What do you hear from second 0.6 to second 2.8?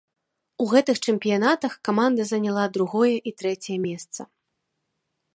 У гэтых чэмпіянатах каманда заняла